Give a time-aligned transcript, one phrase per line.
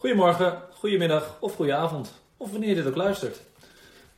[0.00, 3.40] Goedemorgen, goedemiddag of goedenavond, of wanneer je dit ook luistert.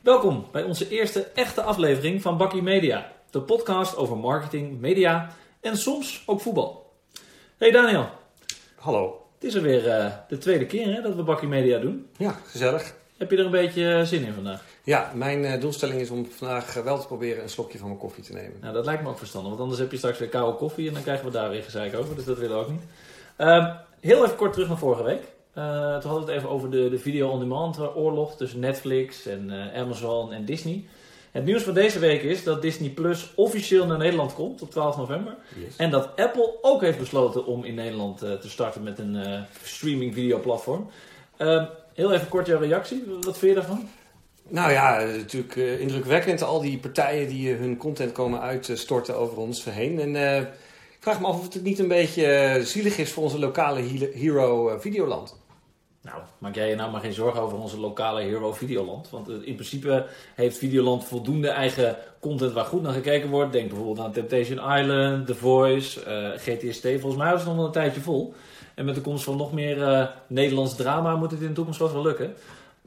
[0.01, 5.29] Welkom bij onze eerste echte aflevering van Bakkie Media, de podcast over marketing, media
[5.61, 6.93] en soms ook voetbal.
[7.57, 8.09] Hey Daniel,
[8.75, 9.25] Hallo.
[9.33, 12.09] het is er weer eh, de tweede keer hè, dat we Bakkie Media doen.
[12.17, 12.93] Ja, gezellig.
[13.17, 14.63] Heb je er een beetje eh, zin in vandaag?
[14.83, 18.23] Ja, mijn eh, doelstelling is om vandaag wel te proberen een slokje van mijn koffie
[18.23, 18.57] te nemen.
[18.61, 20.93] Nou, dat lijkt me ook verstandig, want anders heb je straks weer koude koffie en
[20.93, 22.83] dan krijgen we daar weer gezeik over, dus dat willen we ook niet.
[23.35, 25.32] Ehm, heel even kort terug naar vorige week.
[25.53, 29.81] Eh, toen hadden we het even over de, de video-on-demand oorlog tussen Netflix en eh,
[29.81, 30.83] Amazon en Disney.
[31.31, 34.97] Het nieuws van deze week is dat Disney Plus officieel naar Nederland komt op 12
[34.97, 35.35] november.
[35.63, 35.75] Yes.
[35.77, 40.13] En dat Apple ook heeft besloten om in Nederland eh, te starten met een streaming
[40.13, 40.87] videoplatform.
[41.37, 43.03] Ehm, heel even kort jouw reactie.
[43.21, 43.89] Wat vind je daarvan?
[44.47, 46.41] Nou ja, natuurlijk indrukwekkend.
[46.41, 49.99] Al die partijen die hun content komen uitstorten over ons heen.
[49.99, 50.15] En
[50.91, 54.11] ik vraag me af of het niet een beetje zielig is voor onze lokale he-
[54.13, 55.35] hero Videoland.
[56.03, 59.09] Nou, maak jij je nou maar geen zorgen over onze lokale Hero Videoland.
[59.09, 63.51] Want eh, in principe heeft Videoland voldoende eigen content waar goed naar gekeken wordt.
[63.51, 66.81] Denk bijvoorbeeld aan Temptation Island, The Voice, eh, GTST.
[66.81, 68.33] Volgens mij was het nog een tijdje vol.
[68.75, 71.79] En met de komst van nog meer eh, Nederlands drama moet het in de toekomst
[71.79, 72.33] wel lukken.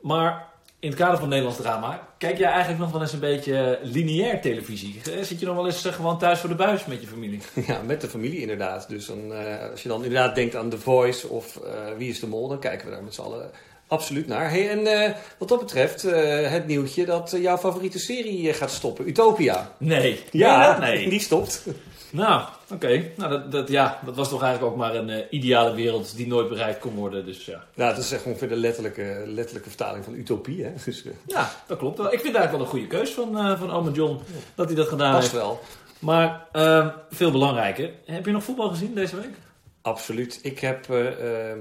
[0.01, 0.49] Maar
[0.81, 4.41] in het kader van Nederlands drama, kijk jij eigenlijk nog wel eens een beetje lineair
[4.41, 5.01] televisie?
[5.05, 7.41] Eh, Zit je nog wel eens eh, gewoon thuis voor de buis met je familie?
[7.67, 8.89] Ja, met de familie inderdaad.
[8.89, 12.21] Dus dan, eh, als je dan inderdaad denkt aan The Voice of eh, Wie is
[12.21, 13.51] de Mol, dan kijken we daar met z'n allen
[13.89, 14.51] absoluut naar.
[14.51, 18.55] Hey, en eh, wat dat betreft, eh, het nieuwtje dat eh, jouw favoriete serie eh,
[18.55, 19.71] gaat stoppen, Utopia.
[19.79, 20.21] Nee.
[20.31, 21.09] Ja, nee.
[21.11, 21.65] die stopt.
[22.11, 23.11] Nou, oké.
[23.17, 26.27] Nou, dat, dat, ja, dat was toch eigenlijk ook maar een eh, ideale wereld die
[26.27, 27.25] nooit bereikt kon worden.
[27.25, 27.65] Dus ja.
[27.75, 30.65] Nou, dat is echt ongeveer de letterlijke, letterlijke vertaling van utopie.
[30.65, 30.73] Hè?
[30.85, 32.07] Dus eh, Ja, dat klopt wel.
[32.13, 34.21] Ik vind het eigenlijk wel een goede keus van, eh van oma John
[34.55, 35.43] dat hij dat gedaan past heeft.
[35.43, 35.61] wel.
[35.99, 37.91] Maar eh, veel belangrijker.
[38.05, 39.31] Heb je nog voetbal gezien deze week?
[39.83, 40.39] Absoluut.
[40.43, 41.59] Ik heb eh, ehm,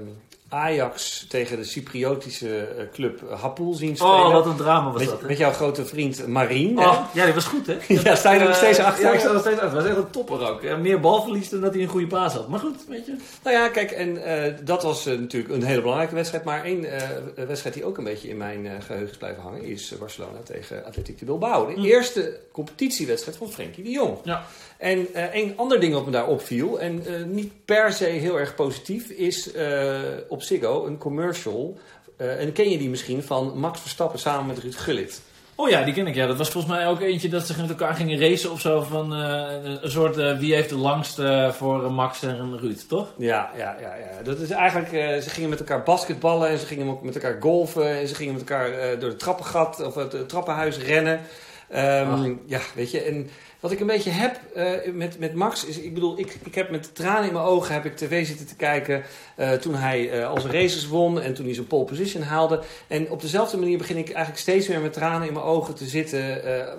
[0.48, 4.14] Ajax tegen de Cypriotische eh, club Hapoel zien spelen.
[4.14, 5.20] Oh, wat een drama was met, dat.
[5.20, 5.26] hè?
[5.26, 6.78] met jouw grote vriend Marien.
[6.78, 7.76] Oh, ja, die was goed, hè?
[8.02, 9.04] Ja, sta je er nog steeds Eh, achter?
[9.04, 9.74] Ja, ik sta er nog steeds achter.
[9.74, 10.62] Dat was echt een topper ook.
[10.62, 12.48] Ja, meer balverlies dan dat hij een goede paas had.
[12.48, 13.16] Maar goed, weet je.
[13.42, 16.44] Nou ja, kijk, en eh, dat was eh, natuurlijk een hele belangrijke wedstrijd.
[16.44, 17.08] Maar één eh,
[17.46, 19.62] wedstrijd die ook een beetje in mijn eh, geheugen is blijven hangen...
[19.62, 21.66] is eh, Barcelona tegen Atletico de Bilbao.
[21.66, 21.84] De Hm.
[21.84, 24.18] eerste competitiewedstrijd van Frenkie de Jong.
[24.24, 24.46] Ja.
[24.78, 28.38] En eh één ander ding wat me daar opviel, en eh, niet per se heel
[28.38, 29.08] erg positief...
[29.10, 30.00] is eh,
[30.36, 31.78] op Ziggo een commercial...
[32.16, 35.22] eh, en ken je die misschien van Max Verstappen samen met Ruud Gullit?
[35.54, 36.14] Oh ja, die ken ik.
[36.14, 38.82] Ja, dat was volgens mij ook eentje dat ze met elkaar gingen racen of zo.
[38.82, 43.12] Van eh, een soort eh, wie heeft de langste voor Max en Ruud, toch?
[43.18, 44.22] Ja, ja, ja, ja.
[44.22, 44.88] Dat is eigenlijk,
[45.22, 48.32] ze gingen met elkaar basketballen en ze gingen ook met elkaar golfen en ze gingen
[48.32, 51.20] met elkaar door het trappengat of het trappenhuis rennen.
[51.68, 53.30] Ehm, ja, weet je, en
[53.60, 56.70] wat ik een beetje heb eh, met, met Max is, ik bedoel, ik, ik heb
[56.70, 59.02] met tranen in mijn ogen heb ik tv zitten te kijken
[59.36, 62.62] eh, toen hij eh, al zijn races won en toen hij zijn pole position haalde.
[62.86, 65.86] En op dezelfde manier begin ik eigenlijk steeds meer met tranen in mijn ogen te
[65.86, 66.72] zitten eh,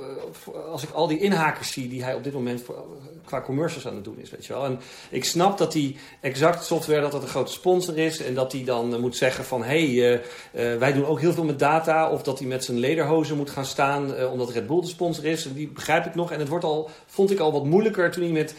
[0.72, 2.86] als ik al die inhakers zie die hij op dit moment voor,
[3.28, 4.66] qua commercials aan het doen is, weet je wel.
[4.66, 8.52] En ik snap dat die exact software dat dat een grote sponsor is en dat
[8.52, 10.22] hij dan eh, moet zeggen van hé, hey,
[10.54, 13.38] eh, eh, wij doen ook heel veel met data of dat hij met zijn lederhozen
[13.38, 15.46] moet gaan staan eh, omdat Red Bull de sponsor is.
[15.46, 18.24] En die begrijp ik nog en het wordt al, vond ik al wat moeilijker toen
[18.24, 18.56] hij met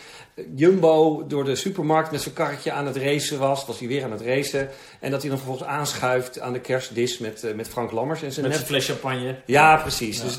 [0.55, 4.11] Jumbo door de supermarkt met zijn karretje aan het racen was, was hij weer aan
[4.11, 4.69] het racen
[5.01, 8.33] en dat hij dan vervolgens aanschuift aan de kerstdis met, eh, met Frank Lammers en
[8.33, 9.35] zijn Met net zijn fles champagne.
[9.47, 10.19] ja, precies.
[10.19, 10.25] Ja.
[10.25, 10.39] Dus,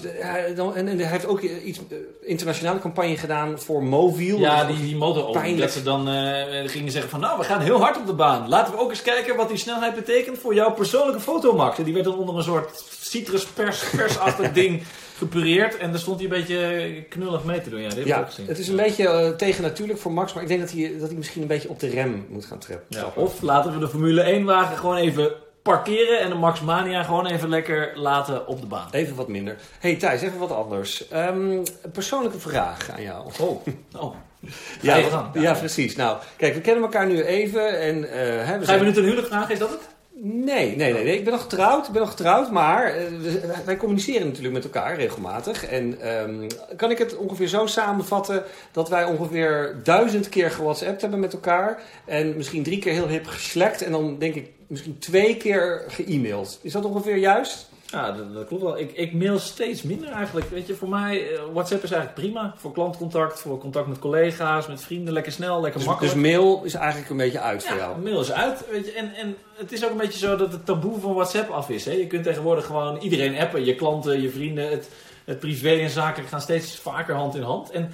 [0.74, 4.38] en, en hij heeft ook iets eh, internationale campagne gedaan voor Moviel.
[4.40, 5.58] Ja, die, die motor.
[5.58, 8.50] Dat ze dan eh, gingen zeggen van, nou, we gaan heel hard op de baan.
[8.50, 11.78] Laten we ook eens kijken wat die snelheid betekent voor jouw persoonlijke fotomax.
[11.78, 14.84] En die werd dan onder een soort citruspers, persachtig ding
[15.19, 15.78] gepureerd.
[15.78, 17.81] En daar stond hij een beetje knullig mee te doen.
[17.81, 18.47] Ja, die heb ik ook Ja, gezien.
[18.47, 21.18] het is een beetje eh, tegennatuurlijk voor Max, maar ik denk dat hij, dat hij
[21.18, 22.85] misschien een beetje op de rem moet gaan treppen.
[22.90, 27.03] Ja, of laten we de Formule 1 wagen gewoon even parkeren en de Max Mania
[27.03, 28.88] gewoon even lekker laten op de baan.
[28.91, 29.55] Even wat minder.
[29.79, 31.08] hey Thijs, even wat anders.
[31.08, 33.32] Ehm, een persoonlijke vraag aan jou.
[33.41, 33.66] Oh,
[34.02, 34.16] oh.
[34.82, 35.28] Ja, gang.
[35.34, 35.96] ja, precies.
[35.96, 37.79] Nou, kijk, we kennen elkaar nu even.
[37.79, 39.89] En, hè, we Ga je zijn- me nu ten huwelijk vragen, is dat het?
[40.22, 41.18] Nee, nee, nee, nee.
[41.18, 41.88] Ik ben nog getrouwd.
[41.88, 43.04] Ik ben nog getrouwd, maar eh,
[43.66, 45.66] wij communiceren natuurlijk met elkaar regelmatig.
[45.66, 51.20] En ehm, kan ik het ongeveer zo samenvatten dat wij ongeveer duizend keer gewhatsappt hebben
[51.20, 51.82] met elkaar.
[52.06, 53.82] En misschien drie keer heel hip geslekt.
[53.82, 56.60] En dan denk ik misschien twee keer ge-mailed.
[56.62, 57.70] Is dat ongeveer juist?
[57.91, 58.78] Ja, dat, dat klopt wel.
[58.78, 60.50] Ik, ik mail steeds minder eigenlijk.
[60.50, 62.53] Weet je, voor mij, eh, WhatsApp is eigenlijk prima.
[62.58, 65.14] Voor klantcontact, voor contact met collega's, met vrienden.
[65.14, 66.14] Lekker snel, lekker Dus, makkelijk.
[66.14, 68.00] dus mail is eigenlijk een beetje uit voor ja, jou.
[68.02, 68.70] mail is uit.
[68.72, 68.91] Weet je.
[68.91, 71.86] En, en het is ook een beetje zo dat het taboe van WhatsApp af is.
[71.86, 71.91] Hè?
[71.91, 73.66] Je kunt tegenwoordig gewoon iedereen appen.
[73.66, 74.70] Je klanten, je vrienden.
[74.70, 74.90] Het,
[75.26, 77.72] het privé en zakelijk gaan steeds vaker hand in hand.
[77.72, 77.94] En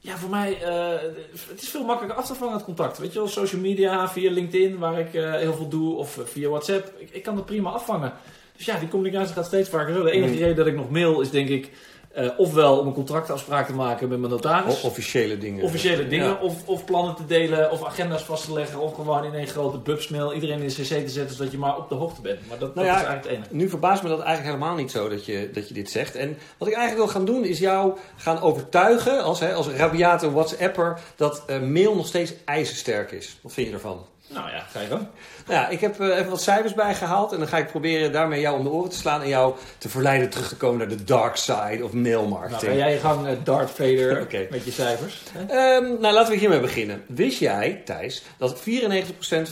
[0.00, 1.02] ja, voor mij, eh,
[1.48, 2.98] het is veel makkelijker af te vangen het contact.
[2.98, 6.48] Weet je wel, social media, via LinkedIn, waar ik eh, heel veel doe, of via
[6.48, 6.92] WhatsApp.
[6.98, 8.12] Ik, ik kan dat prima afvangen.
[8.60, 10.02] Dus ja, die communicatie gaat steeds vaker zo.
[10.02, 10.38] De enige Mm.
[10.38, 11.70] reden dat ik nog mail is denk ik,
[12.14, 14.82] eh, ofwel om een contractafspraak te maken met mijn notaris.
[14.82, 15.64] O- officiële dingen.
[15.64, 16.38] Officiële dingen, Ja.
[16.42, 19.78] of, of plannen te delen, of agenda's vast te leggen, of gewoon in één grote
[19.78, 22.38] bubsmail iedereen in de cc te zetten, zodat je maar op de hoogte bent.
[22.48, 23.54] Maar dat, Nou dat ja, is eigenlijk het enige.
[23.64, 26.14] Nu verbaast me dat eigenlijk helemaal niet zo dat je, dat je dit zegt.
[26.16, 30.32] En wat ik eigenlijk wil gaan doen is jou gaan overtuigen als, hè, als rabiate
[30.32, 33.38] WhatsApper dat eh, mail nog steeds ijzersterk is.
[33.42, 34.06] Wat vind je ervan?
[34.32, 35.08] Nou ja, ga je dan.
[35.46, 38.40] Nou ja, ik heb eh, even wat cijfers bijgehaald en dan ga ik proberen daarmee
[38.40, 41.04] jou om de oren te slaan en jou te verleiden terug te komen naar de
[41.04, 42.60] dark side of mail Nou, marketing.
[42.72, 45.22] ga jij gang eh, Darth Vader met je cijfers.
[45.48, 47.02] Ehm, nou, laten we hiermee beginnen.
[47.06, 48.62] Wist jij, Thijs, dat 94%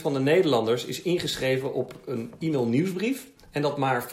[0.01, 4.07] van de Nederlanders is ingeschreven op een e-mail nieuwsbrief en dat maar 85%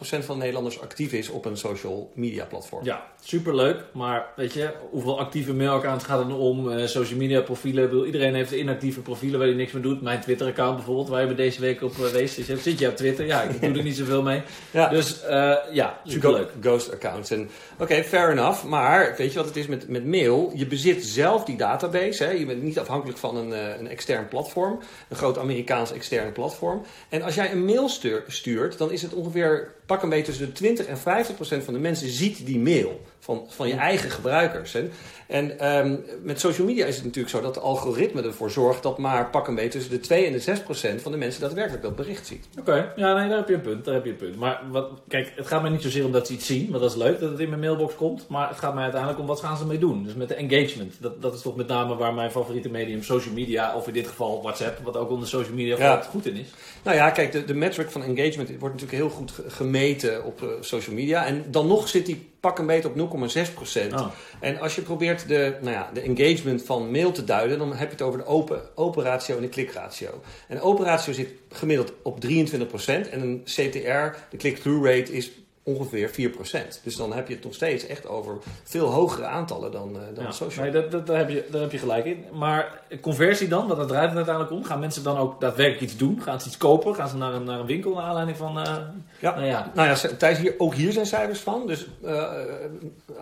[0.00, 2.84] van de Nederlanders actief is op een social media platform?
[2.84, 3.76] Ja, superleuk.
[3.92, 6.70] Maar weet je, hoeveel actieve mailaccounts gaat er nou om?
[6.70, 7.84] Eh, social media profielen.
[7.84, 10.02] Ik bedoel, iedereen heeft inactieve profielen waar hij niks mee doet.
[10.02, 12.62] Mijn Twitter account bijvoorbeeld, waar je me deze week op geweest is.
[12.62, 13.26] Zit je op Twitter?
[13.26, 14.42] Ja, ik doe er niet zoveel mee.
[14.70, 14.88] Ja.
[14.88, 16.48] Dus eh, ja, superleuk.
[16.50, 17.30] Go- Ghost accounts.
[17.30, 18.64] En Oké, fair enough.
[18.64, 20.52] Maar weet je wat het is met, met mail?
[20.54, 22.24] Je bezit zelf die database.
[22.24, 22.30] Hè?
[22.30, 24.78] Je bent niet afhankelijk van een, eh, een extern platform.
[25.08, 26.82] Een groot Amerikaans externe platform.
[27.08, 30.46] En als jij een mail stuur- stuurt, dan is het ongeveer pak een beetje tussen
[30.46, 33.00] de 20 en 50 procent van de mensen ziet die mail.
[33.22, 34.72] Van, van je eigen gebruikers.
[34.72, 34.88] Hè?
[35.26, 38.98] En ehm, met social media is het natuurlijk zo dat de algoritme ervoor zorgt dat
[38.98, 41.82] maar pak een beetje tussen de 2 en de 6 procent van de mensen daadwerkelijk
[41.82, 42.48] dat bericht ziet.
[42.58, 43.84] Oké, ja, nee, daar heb je een punt.
[43.84, 44.36] Daar heb je een punt.
[44.36, 46.90] Maar wat, kijk, het gaat mij niet zozeer om dat ze iets zien, want dat
[46.90, 48.24] is leuk dat het in mijn mailbox komt.
[48.28, 50.04] Maar het gaat mij uiteindelijk om wat gaan ze mee doen.
[50.04, 50.94] Dus met de engagement.
[51.00, 54.06] Dat, dat is toch met name waar mijn favoriete medium social media, of in dit
[54.08, 56.02] geval WhatsApp, wat ook onder social media Ja.
[56.02, 56.48] goed in is.
[56.82, 60.42] Nou ja, kijk, de, de metric van engagement wordt natuurlijk heel goed ge- gemeten op
[60.42, 61.26] eh, social media.
[61.26, 63.92] En dan nog zit die pak een beetje op 0,6 procent.
[63.92, 64.06] Oh.
[64.40, 67.86] En als je probeert de, nou ja, de engagement van mail te duiden, dan heb
[67.86, 70.20] je het over de open, open ratio en de klikratio.
[70.48, 73.08] En de open ratio zit gemiddeld op 23 procent.
[73.08, 75.30] En een CTR, de click-through rate, is
[75.62, 76.80] ongeveer 4 procent.
[76.84, 80.24] Dus dan heb je het nog steeds echt over veel hogere aantallen dan, eh, dan
[80.24, 80.64] Ja, social.
[80.64, 82.24] nee, dat, dat, daar, heb je, daar heb je gelijk in.
[82.32, 84.64] Maar conversie dan, wat dat draait het uiteindelijk om.
[84.64, 86.22] Gaan mensen dan ook daadwerkelijk iets doen?
[86.22, 86.94] Gaan ze iets kopen?
[86.94, 88.58] Gaan ze naar een, naar een winkel naar aanleiding van...
[88.60, 88.76] eh,
[89.18, 89.34] Ja.
[89.34, 91.66] Nou ja, Nou ja, Thijs, hier, ook hier zijn cijfers van.
[91.66, 92.32] Dus eh,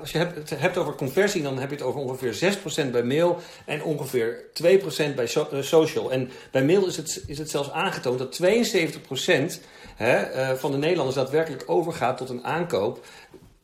[0.01, 2.57] als je hebt, het hebt over conversie, dan heb je het over ongeveer
[2.87, 4.45] 6% bij mail en ongeveer
[5.11, 6.13] 2% bij so- social.
[6.13, 9.61] En bij mail is het, is het zelfs aangetoond dat 72%
[9.99, 13.07] hè, eh, van de Nederlanders daadwerkelijk overgaat tot een aankoop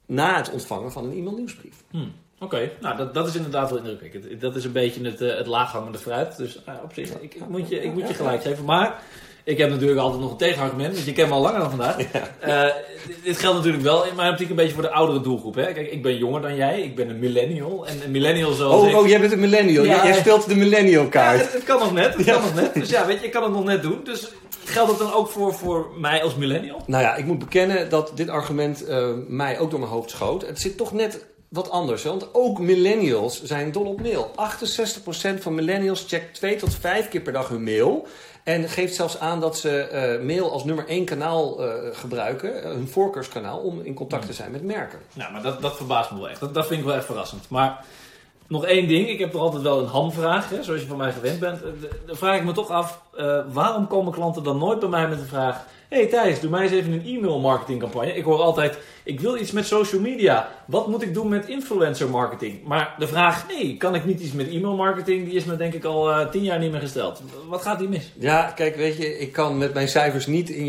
[0.07, 1.85] na het ontvangen van een e-mail nieuwsbrief.
[1.91, 2.07] Hm,
[2.39, 4.41] Oké, nou dat, dat is inderdaad wel indrukwekkend.
[4.41, 6.37] Dat is een beetje het, eh, het laaghangende fruit.
[6.37, 8.65] Dus eh, op zich, ik, ik moet je, ik moet je gelijk geven.
[8.65, 9.03] Maar
[9.45, 11.97] ik heb natuurlijk altijd nog een tegenargument, want je kent me al langer dan vandaag.
[12.41, 12.65] Eh,
[13.07, 15.55] dit, dit geldt natuurlijk wel in mijn optiek een beetje voor de oudere doelgroep.
[15.55, 15.73] Hè?
[15.73, 17.87] Kijk, ik ben jonger dan jij, ik ben een millennial.
[17.87, 18.95] En een millennial zoals ik...
[18.95, 19.85] Oh, oh, jij bent een millennial.
[19.85, 20.21] Ja, jij, jij ja.
[20.21, 21.41] speelt de millennial Ja, kaart.
[21.41, 22.75] het, het kan nog net, het kan nog net.
[22.75, 24.01] Dus ja, weet je, ik kan het nog net doen.
[24.05, 24.29] Dus
[24.65, 26.83] geldt het dan ook voor, voor mij als millennial?
[26.87, 30.47] Nou ja, ik moet bekennen dat dit argument eh, mij ook door mijn hoofd schoot.
[30.47, 32.03] Het zit toch net wat anders.
[32.03, 34.31] Want ook millennials zijn dol op mail.
[35.37, 38.07] 68% van millennials checkt twee tot vijf keer per dag hun mail.
[38.45, 42.63] En geeft zelfs aan dat ze eh, mail als nummer één kanaal eh, gebruiken.
[42.63, 44.99] eh, hun voorkeurskanaal om in contact te zijn met merken.
[45.13, 46.41] Nou, maar dat, dat verbaast me wel echt.
[46.41, 47.49] Dat, dat vind ik wel echt verrassend.
[47.49, 47.85] Maar
[48.49, 49.09] nog één ding.
[49.09, 51.63] Ik heb toch altijd wel een hamvraag, hè, zoals je van mij gewend bent.
[51.63, 51.69] Eh,
[52.07, 55.19] Dan vraag ik me toch af, eh, waarom komen klanten dan nooit bij mij met
[55.19, 55.65] de vraag...
[55.89, 58.15] hey Thijs, doe mij eens even een e-mail marketingcampagne.
[58.17, 60.49] Ik hoor altijd, ik wil iets met social media.
[60.67, 62.65] Wat moet ik doen met influencer marketing?
[62.65, 65.25] Maar de vraag, nee, kan ik niet iets met e-mail marketing?
[65.25, 67.23] Die is me denk ik al eh, tien jaar niet meer gesteld.
[67.49, 68.13] Wat gaat die mis?
[68.19, 70.67] Ja, kijk, weet je, ik kan met mijn cijfers niet in,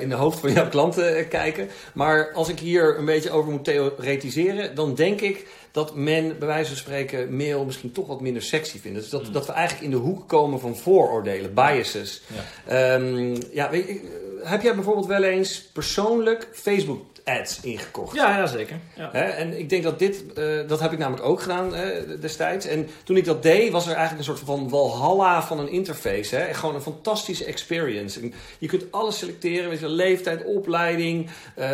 [0.00, 1.68] in de hoofd van jouw klanten kijken.
[1.94, 5.46] Maar als ik hier een beetje over moet theoretiseren, dan denk ik
[5.78, 8.98] dat men bij wijze van spreken mail misschien toch wat minder sexy vindt.
[8.98, 9.32] Dus dat, Hmm.
[9.32, 12.22] dat we eigenlijk in de hoek komen van vooroordelen, biases.
[12.66, 12.94] Ja.
[12.94, 18.16] Ehm, ja, weet je, heb jij bijvoorbeeld wel eens persoonlijk Facebook ads ingekocht?
[18.16, 18.76] Ja, ja zeker.
[18.96, 19.08] Ja.
[19.12, 22.66] Hè, en ik denk dat dit, eh, dat heb ik namelijk ook gedaan eh, destijds.
[22.66, 26.36] En toen ik dat deed, was er eigenlijk een soort van walhalla van een interface.
[26.36, 26.54] Hè?
[26.54, 28.20] Gewoon een fantastische experience.
[28.20, 31.70] En je kunt alles selecteren, weet je, leeftijd, opleiding, eh,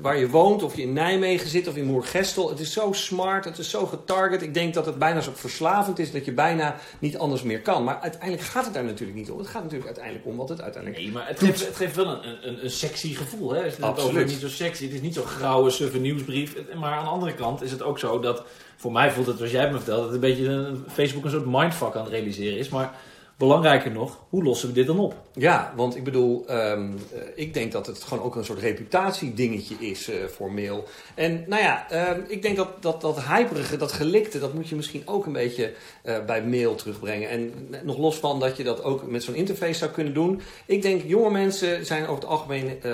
[0.00, 2.48] waar je woont, of je in Nijmegen zit of in Moergestel.
[2.48, 4.42] Het is zo smart, het is zo getarget.
[4.42, 7.84] Ik denk dat het bijna zo verslavend is dat je bijna niet anders meer kan.
[7.84, 9.38] Maar uiteindelijk gaat het daar natuurlijk niet om.
[9.38, 12.06] Het gaat natuurlijk uiteindelijk om wat het uiteindelijk Nee, maar het geeft, het geeft wel
[12.06, 13.50] een, een, een sexy gevoel.
[13.52, 13.62] Hè?
[13.62, 14.24] Als je het Absoluut.
[14.24, 14.84] over niet zo sexy.
[14.84, 16.54] Het is niet zo'n grauwe, suffe nieuwsbrief.
[16.54, 18.42] Het- Maar aan de andere kant is het ook zo dat...
[18.76, 20.04] Voor mij voelt het, zoals jij me verteld...
[20.04, 22.68] dat een beetje een, Facebook een soort mindfuck aan het realiseren is.
[22.68, 22.94] Maar
[23.40, 25.14] belangrijker nog, hoe lossen we dit dan op?
[25.32, 29.74] Ja, want ik bedoel, ehm, eh, ik denk dat het gewoon ook een soort reputatiedingetje
[29.78, 30.84] is eh, voor mail.
[31.14, 34.76] En nou ja, ehm, ik denk dat dat, dat hyperige, dat gelikte, dat moet je
[34.76, 37.28] misschien ook een beetje eh, bij mail terugbrengen.
[37.28, 40.40] En nog los van dat je dat ook met zo'n interface zou kunnen doen.
[40.66, 42.92] Ik denk, jonge mensen zijn over het algemeen eh,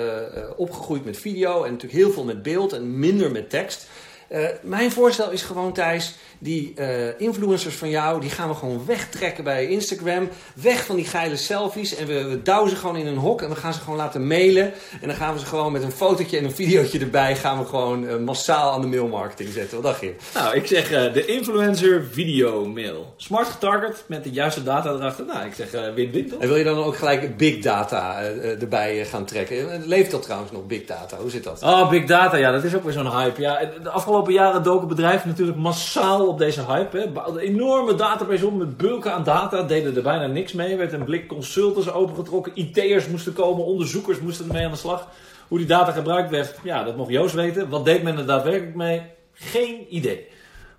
[0.55, 3.87] opgegroeid met video en natuurlijk heel veel met beeld en minder met tekst.
[4.27, 8.85] Eh, mijn voorstel is gewoon, Thijs, die eh, influencers van jou, die gaan we gewoon
[8.85, 10.29] wegtrekken bij Instagram.
[10.55, 11.95] Weg van die geile selfies.
[11.95, 14.27] En we, we douwen ze gewoon in een hok en we gaan ze gewoon laten
[14.27, 14.73] mailen.
[15.01, 17.65] En dan gaan we ze gewoon met een fotootje en een videootje erbij, gaan we
[17.65, 19.81] gewoon eh, massaal aan de mailmarketing zetten.
[19.81, 20.15] Wat dacht je?
[20.33, 23.13] Nou, ik zeg de influencer video mail.
[23.17, 25.25] Smart getarget met de juiste data erachter.
[25.25, 26.39] Nou, ik zeg win-win toch?
[26.39, 28.21] En wil je dan ook gelijk big data
[28.59, 29.87] erbij gaan trekken?
[29.87, 31.17] Leeft dat trouwens nog, big data?
[31.17, 31.63] Hoe zit dat?
[31.63, 33.41] Oh, big data, ja, dat is ook weer zo'n hype.
[33.41, 36.97] Ja, de afgelopen jaren doken bedrijven natuurlijk massaal op deze hype.
[36.97, 37.39] Hè.
[37.39, 40.71] Enorme database op met bulken aan data, deden er bijna niks mee.
[40.71, 45.07] Er werd een blik consultants opengetrokken, IT'ers moesten komen, onderzoekers moesten ermee aan de slag.
[45.47, 47.69] Hoe die data gebruikt werd, ja, dat mocht Joost weten.
[47.69, 49.01] Wat deed men er daadwerkelijk mee?
[49.33, 50.27] Geen idee.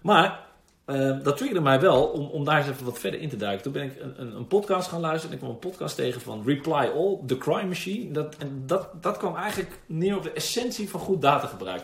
[0.00, 0.47] Maar
[0.88, 3.62] eh, dat triggerde mij wel om, om daar eens even wat verder in te duiken.
[3.62, 5.28] Toen ben ik een, een, een podcast gaan luisteren.
[5.28, 8.12] En ik kwam een podcast tegen van Reply All, The Crime Machine.
[8.12, 11.83] Dat, en dat, dat kwam eigenlijk neer op de essentie van goed datagebruik.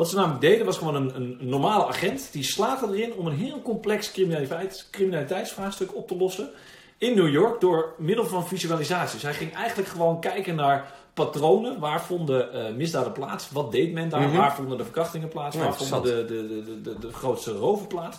[0.00, 2.28] Wat ze namelijk deden was gewoon een, een normale agent.
[2.32, 6.50] Die slaagde erin om een heel complex criminaliteits, criminaliteitsvraagstuk op te lossen.
[6.98, 9.22] In New York door middel van visualisaties.
[9.22, 11.78] Hij ging eigenlijk gewoon kijken naar patronen.
[11.78, 13.50] Waar vonden eh, misdaden plaats?
[13.50, 14.20] Wat deed men daar?
[14.20, 14.36] Mhm.
[14.36, 15.56] Waar vonden de verkrachtingen plaats?
[15.56, 18.18] Ja, waar vonden de, de, de, de, de, grootste roven plaats?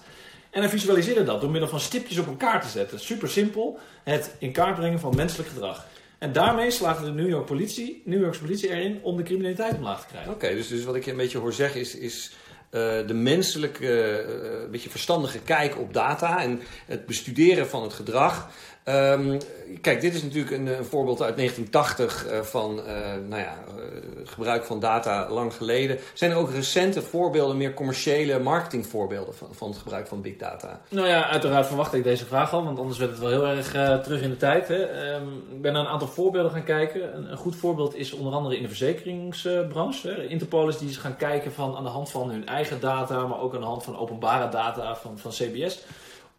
[0.49, 2.99] En hij visualiseerde dat door middel van stipjes op elkaar te zetten.
[2.99, 3.79] Super simpel.
[4.03, 5.85] Het in kaart brengen van menselijk gedrag.
[6.21, 10.01] En daarmee slaagde de New, York politie, New Yorkse politie erin om de criminaliteit omlaag
[10.01, 10.33] te krijgen.
[10.33, 12.31] Oké, dus, dus wat ik een beetje hoor zeggen is, is
[12.69, 17.93] eh, de menselijke, eh, een beetje verstandige kijk op data en het bestuderen van het
[17.93, 18.49] gedrag.
[18.83, 19.39] Ehm,
[19.81, 22.95] kijk, dit is natuurlijk een, een voorbeeld uit 1980 eh, van eh,
[23.27, 23.83] nou ja, eh,
[24.23, 25.97] gebruik van data lang geleden.
[26.13, 30.81] Zijn er ook recente voorbeelden, meer commerciële marketingvoorbeelden van, van het gebruik van big data?
[30.89, 33.71] Nou ja, uiteraard verwachtte ik deze vraag al, want anders werd het wel heel erg
[34.03, 34.67] terug in de tijd.
[34.67, 34.83] Hè.
[34.83, 37.15] Ehm, ik ben naar een aantal voorbeelden gaan kijken.
[37.15, 40.07] Een, een goed voorbeeld is onder andere in de verzekeringsbranche.
[40.07, 40.27] hè.
[40.27, 43.39] Interpol is die is gaan kijken van aan de hand van hun eigen data, maar
[43.39, 45.83] ook aan de hand van openbare data van, van CBS.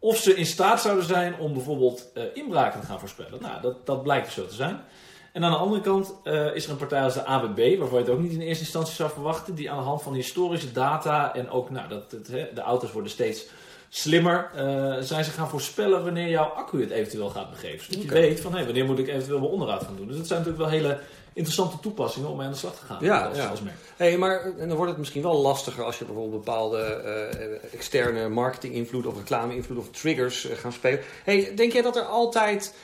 [0.03, 3.43] Of ze in staat zouden zijn om bijvoorbeeld eh, inbraken te gaan voorspellen.
[3.43, 4.81] Nou, dat, dat blijkt dus zo te zijn.
[5.33, 8.05] En aan de andere kant eh, is er een partij als de ABB, waarvan je
[8.05, 11.35] het ook niet in eerste instantie zou verwachten, die aan de hand van historische data
[11.35, 13.47] en ook nou, dat het, hè, de auto's worden steeds
[13.95, 17.85] slimmer, eh, zijn ze gaan voorspellen wanneer jouw accu het eventueel gaat begeven.
[17.85, 18.15] Zodat Oké.
[18.15, 20.07] je weet van hey, wanneer moet ik eventueel mijn onderhoud gaan doen.
[20.07, 20.99] Dus dat zijn natuurlijk wel hele
[21.33, 22.99] interessante toepassingen om mee aan de slag te gaan.
[23.01, 23.47] Ja, als, ja.
[23.47, 23.77] als merk.
[23.97, 28.29] Hey, maar en dan wordt het misschien wel lastiger als je bijvoorbeeld bepaalde eh, externe
[28.29, 31.01] marketing-invloed of reclame-invloed of triggers eh, gaan spelen.
[31.25, 32.75] Hey, denk jij dat er altijd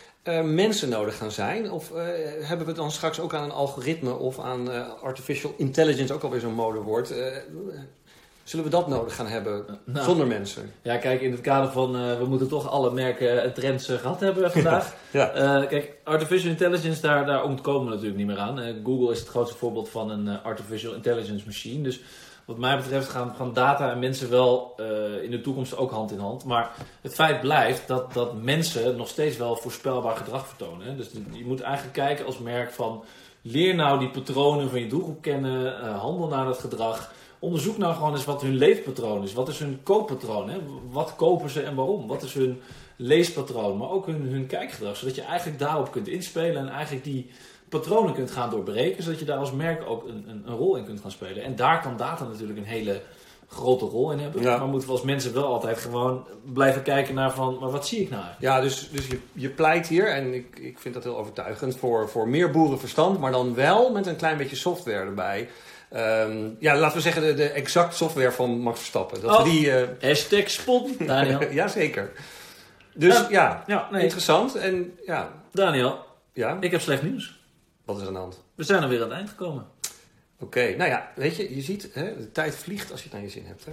[0.45, 1.71] mensen nodig gaan zijn?
[1.71, 1.93] Of
[2.41, 4.69] hebben we dan straks ook aan een algoritme of aan
[5.03, 7.13] artificial intelligence, ook alweer zo'n modewoord?
[8.49, 10.73] Eh, zullen we dat nodig gaan hebben Nou, zonder mensen?
[10.83, 13.97] Ja, kijk, in het kader van eh, we moeten toch alle merken en trends eh,
[13.97, 14.95] gehad hebben vandaag.
[15.11, 15.31] Ja.
[15.31, 18.61] Eh, kijk, artificial intelligence, daar, daar ontkomen we natuurlijk niet meer aan.
[18.61, 21.83] Eh, Google is het grootste voorbeeld van een eh, artificial intelligence machine.
[21.83, 22.01] Dus
[22.49, 26.13] wat mij betreft gaan, gaan data en mensen wel eh, in de toekomst ook hand
[26.13, 26.45] in hand.
[26.45, 30.87] Maar het feit blijft dat, dat mensen nog steeds wel voorspelbaar gedrag vertonen.
[30.87, 30.97] Hè.
[30.97, 33.05] Dus je moet eigenlijk kijken als merk van
[33.43, 37.13] leer nou die patronen van je doelgroep kennen, eh, handel naar dat gedrag.
[37.39, 39.33] Onderzoek nou gewoon eens wat hun leefpatroon is.
[39.33, 40.51] Wat is hun kooppatroon?
[40.51, 40.59] Hè?
[40.91, 42.07] Wat kopen ze en waarom?
[42.07, 42.61] Wat is hun
[42.97, 43.77] leespatroon?
[43.77, 44.97] Maar ook hun, hun kijkgedrag.
[44.97, 47.31] Zodat je eigenlijk daarop kunt inspelen en eigenlijk die
[47.69, 49.03] patronen kunt gaan doorbreken.
[49.03, 51.43] Zodat je daar als merk ook een, een, een rol in kunt gaan spelen.
[51.43, 53.03] En daar kan data natuurlijk een hele
[53.49, 54.43] grote rol in hebben.
[54.43, 54.57] Ja.
[54.57, 57.57] Maar moeten we als mensen wel altijd gewoon blijven kijken naar van...
[57.61, 58.55] Maar wat zie ik nou eigenlijk?
[58.55, 62.09] Ja, dus, dus je, je pleit hier, en ik, ik vind dat heel overtuigend, voor,
[62.09, 65.49] voor meer boerenverstand, maar dan wel met een klein beetje software erbij.
[65.91, 69.21] Ehm, ja, laten we zeggen de, de exact software van Max Verstappen.
[69.21, 69.43] Dat Oh.
[69.43, 69.73] we die...
[69.73, 71.53] eh, Hashtag spot, Daniel.
[71.53, 72.11] Jazeker.
[72.95, 73.27] Dus Ja.
[73.31, 74.03] ja, ja, nee.
[74.03, 74.55] interessant.
[74.57, 77.41] En ja, Daniel, ja, ik heb slecht nieuws.
[77.85, 78.43] wat is aan de hand?
[78.55, 79.67] We zijn er weer aan het eind gekomen.
[80.41, 83.23] Oké, nou ja, weet je, je ziet, hè, de tijd vliegt als je het naar
[83.27, 83.65] je zin hebt.
[83.65, 83.73] Hè?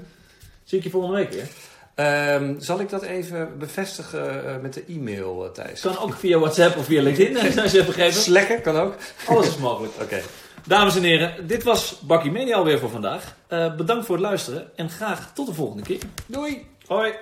[0.64, 1.48] Zie ik je volgende week weer.
[1.96, 5.82] Ehm, zal ik dat even bevestigen eh, met de e-mail, eh, Thijs?
[5.82, 8.14] Kan ook via WhatsApp of via LinkedIn, als je hebt begrepen.
[8.14, 8.96] Slekken kan ook.
[9.28, 9.94] Alles is mogelijk.
[10.02, 10.22] Oké.
[10.68, 13.36] Dames en heren, dit was Bakkie Media alweer voor vandaag.
[13.48, 16.00] Eh, bedankt voor het luisteren en graag tot de volgende keer.
[16.26, 16.68] Doei!
[16.88, 17.14] Hoi!